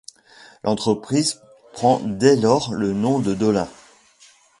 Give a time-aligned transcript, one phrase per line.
[0.63, 1.43] L'entreprise
[1.73, 3.69] prend dès lors le nom de Dolin.